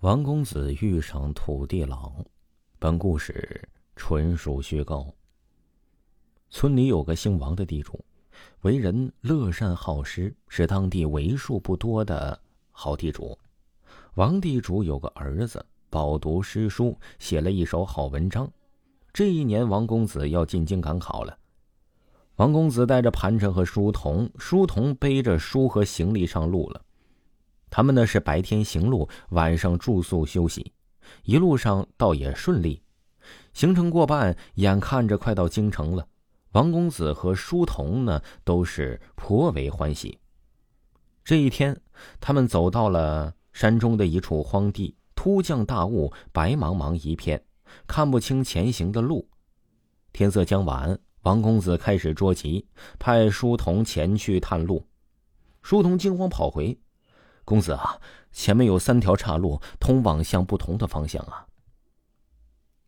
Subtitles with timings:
[0.00, 2.10] 王公子遇上土地老，
[2.78, 5.14] 本故事纯属虚构。
[6.48, 8.02] 村里有个姓王的地主，
[8.62, 12.40] 为人乐善好施，是当地为数不多的
[12.70, 13.38] 好地主。
[14.14, 18.50] 王地主有个儿子，饱读诗书，写了一手好文章。
[19.12, 21.38] 这一年，王公子要进京赶考了。
[22.36, 26.82] 王公子带着盘缠和书童，书童背着书和行李上路了。
[27.70, 30.72] 他们呢是白天行路，晚上住宿休息，
[31.22, 32.82] 一路上倒也顺利。
[33.52, 36.06] 行程过半，眼看着快到京城了，
[36.52, 40.18] 王公子和书童呢都是颇为欢喜。
[41.22, 41.80] 这一天，
[42.20, 47.40] 他们走到了山中的一处荒地，突降大雾，白茫茫一片，
[47.86, 49.28] 看不清前行的路。
[50.12, 52.66] 天色将晚，王公子开始着急，
[52.98, 54.84] 派书童前去探路。
[55.62, 56.76] 书童惊慌跑回。
[57.50, 61.48] 公子啊，前面有三条岔路，通往向不同的方向啊。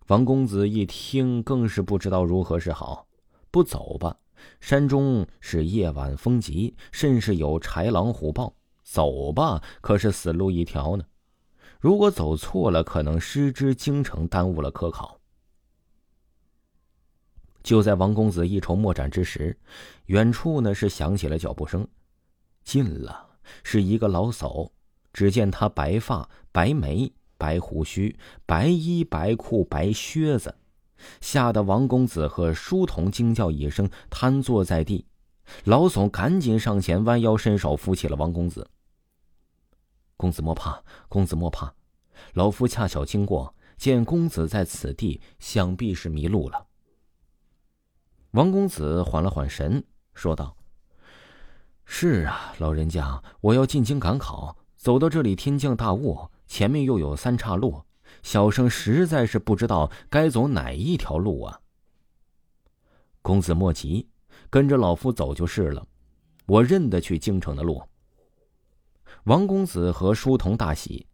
[0.06, 3.08] 王公子一听，更是不知道如何是好。
[3.50, 4.16] 不走吧，
[4.60, 8.54] 山中是夜晚风急，甚是有豺狼虎豹；
[8.84, 11.04] 走吧，可是死路一条呢。
[11.80, 15.18] 如果走错了，可能失之京城，耽误了科考。
[17.64, 19.58] 就在王公子一筹莫展之时，
[20.06, 21.84] 远处呢是响起了脚步声，
[22.62, 23.31] 近了。
[23.62, 24.70] 是一个老叟，
[25.12, 30.54] 只见他白发、白眉、白胡须、白衣、白裤、白靴子，
[31.20, 35.06] 吓得王公子和书童惊叫一声，瘫坐在地。
[35.64, 38.70] 老叟赶紧上前，弯腰伸手扶起了王公子。
[40.16, 41.74] 公子莫怕，公子莫怕，
[42.34, 46.68] 老夫恰巧经过，见公子在此地，想必是迷路了。
[48.30, 50.56] 王公子缓了缓神，说道。
[51.94, 57.82] 是啊，老人家，我要进京赶考，走到这里天降大雾，前面又有三岔路，
[58.22, 61.60] 小生实在是不知道该走哪一条路啊。
[63.20, 64.08] 公子莫急，
[64.48, 65.86] 跟着老夫走就是了，
[66.46, 67.82] 我认得去京城的路。
[69.24, 71.06] 王公子和书童大喜，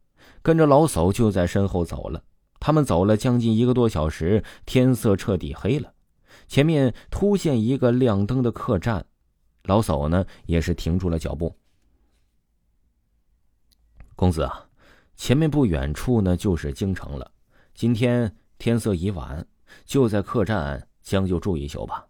[0.42, 2.22] 跟着老叟就在身后走了。
[2.60, 5.92] 他们走了将近一个多小时，天色彻底黑了，
[6.46, 9.04] 前面突现一个亮灯的客栈。
[9.68, 11.54] 老叟呢，也是停住了脚步。
[14.16, 14.66] 公子啊，
[15.14, 17.30] 前面不远处呢，就是京城了。
[17.74, 19.46] 今天天色已晚，
[19.84, 22.06] 就在客栈将就住一宿吧。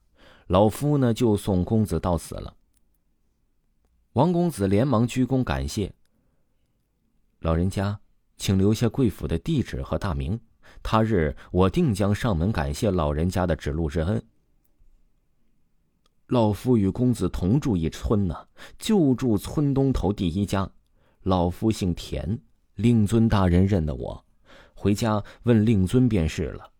[0.46, 2.54] 老夫呢，就送公子到此了。
[4.12, 5.92] 王公子连忙鞠躬感谢。
[7.40, 7.98] 老人家，
[8.36, 10.40] 请留下贵府的地址和大名，
[10.80, 14.24] 他日我定将上门感谢老人家的指路之恩。
[16.28, 18.36] 老夫与公子同住一村呢，
[18.78, 20.70] 就住村东头第一家。
[21.22, 22.38] 老夫姓田，
[22.74, 24.22] 令尊大人认得我，
[24.74, 26.70] 回家问令尊便是了。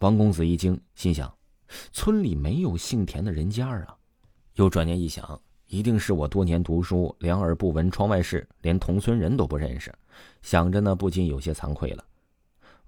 [0.00, 1.32] 王公子一惊，心想：
[1.92, 3.96] 村里没有姓田的人家啊。
[4.54, 9.94] 又转念一想，一定是我多年读书，两耳不闻窗外事，连同村人都不认识。
[10.42, 12.04] 想着呢，不禁有些惭愧了。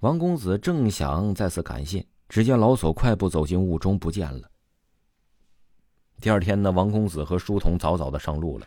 [0.01, 4.51] 王公子正想再次感谢，只见老叟快步走进雾中，不见了。
[6.21, 8.67] 第二天呢，王公子和书童早早的上路了，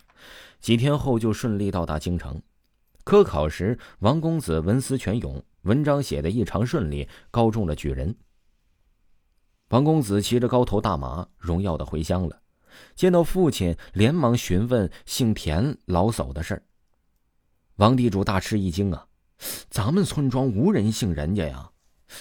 [0.59, 2.41] 几天后就顺利到达京城。
[3.03, 8.15] 科考时，王公子文思泉涌，文章写得异常顺利，高中了举人。
[9.69, 12.41] 王公子骑着高头大马，荣耀的回乡了。
[12.95, 16.63] 见到父亲，连忙询问姓田老叟的事儿。
[17.77, 19.07] 王地主大吃一惊啊，
[19.69, 21.72] 咱们村庄无人姓人家呀！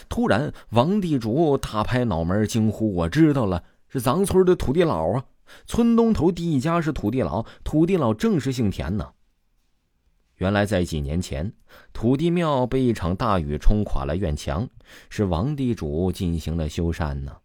[0.08, 5.24] 突然，王地主大拍脑门，惊呼：“我知道了！”是咱村的土地佬啊！
[5.66, 9.12] 村东头第一家是土地佬，土地佬正是姓田呢。
[10.36, 11.52] 原来在几年前，
[11.92, 14.68] 土地庙被一场大雨冲垮了院墙，
[15.08, 17.38] 是王地主进行了修缮呢。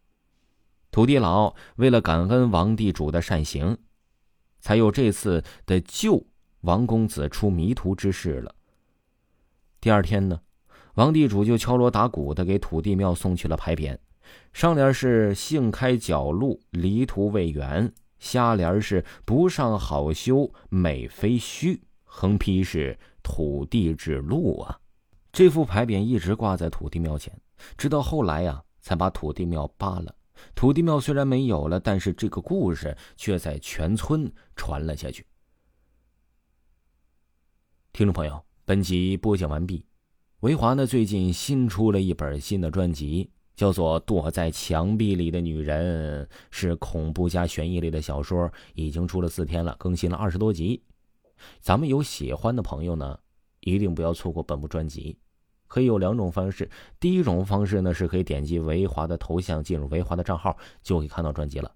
[0.92, 3.78] 土地佬为了感恩王地主的善行，
[4.60, 6.24] 才有这次的救
[6.62, 8.54] 王公子出迷途之事了。
[9.82, 10.42] 第二天呢，
[10.96, 13.98] 王地主就敲锣打鼓的给土地庙送去了牌匾。
[14.52, 24.80] 上联是“幸开角路，离途未远”，下联是“不上好修，美非虚”，横批是“土地之路”啊。
[25.32, 27.36] 这副牌匾一直挂在土地庙前，
[27.78, 30.16] 直到后来呀，才把土地庙扒了。
[30.54, 35.26] 土地庙虽然没有了，但是这个故事却在全村传了下去。
[37.92, 39.86] 听众朋友，本集播讲完毕。
[40.42, 50.82] 维华呢，最近新出了一本新的专辑，叫做《躲在墙壁里的女人》，是恐怖加悬疑类的小说，已经出了四天了，更新了二十多集。
[51.60, 53.20] 咱们有喜欢的朋友呢，
[53.60, 55.18] 一定不要错过本部专辑。
[55.68, 56.70] 可以有两种方式，
[57.00, 61.72] 第一种方式呢，是可以点击维华的头像，进入维华的账号，就可以看到专辑了。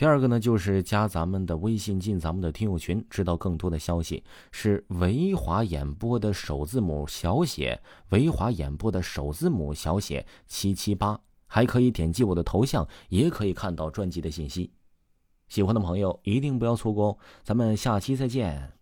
[0.00, 4.24] 第二个呢，就是加咱们的微信，进咱们的听友群，知道更多的消息。
[4.50, 14.70] 是维华演播的首字母小写，维华演播的首字母小写七七八，还可以点击我的头像，也可以看到专辑的信息。
[15.48, 17.18] 喜欢的朋友一定不要错过哦！
[17.42, 18.79] 咱们下期再见。